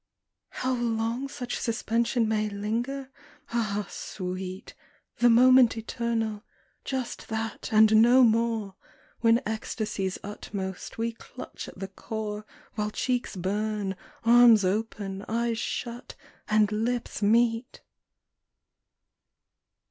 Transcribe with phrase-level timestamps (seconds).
[0.49, 3.11] How long such suspension may linger?
[3.51, 4.73] Ah, Sweet
[5.17, 6.43] The moment eternal
[6.83, 8.73] just that and no more
[9.19, 16.15] When ecstasy's utmost we clutch at the core While cheeks burn, arms open, eyes shut
[16.47, 17.81] and lips meet!